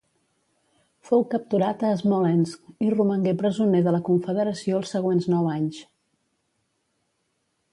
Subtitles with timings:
[1.09, 5.85] Fou capturat a Smolensk i romangué presoner de la Confederació els següents nou anys.